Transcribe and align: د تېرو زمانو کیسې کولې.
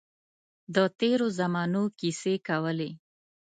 د 0.75 0.77
تېرو 0.99 1.27
زمانو 1.39 1.83
کیسې 1.99 2.35
کولې. 2.47 2.91